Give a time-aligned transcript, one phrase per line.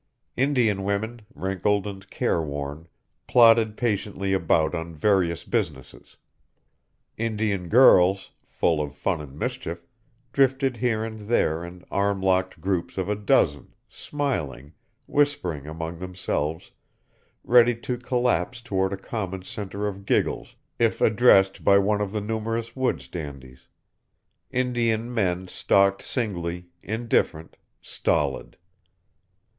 [0.35, 2.87] Indian women, wrinkled and careworn,
[3.27, 6.17] plodded patiently about on various businesses.
[7.17, 9.85] Indian girls, full of fun and mischief,
[10.33, 14.73] drifted here and there in arm locked groups of a dozen, smiling,
[15.05, 16.71] whispering among themselves,
[17.43, 22.21] ready to collapse toward a common centre of giggles if addressed by one of the
[22.21, 23.67] numerous woods dandies,
[24.49, 28.57] Indian men stalked singly, indifferent, stolid.